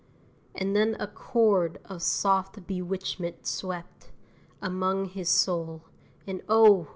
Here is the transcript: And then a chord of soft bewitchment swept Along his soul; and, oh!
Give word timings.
And 0.55 0.75
then 0.75 0.97
a 0.99 1.05
chord 1.05 1.77
of 1.85 2.01
soft 2.01 2.65
bewitchment 2.65 3.45
swept 3.45 4.09
Along 4.59 5.05
his 5.05 5.29
soul; 5.29 5.83
and, 6.25 6.41
oh! 6.49 6.87